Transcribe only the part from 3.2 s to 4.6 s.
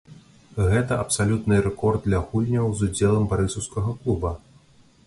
барысаўскага клуба.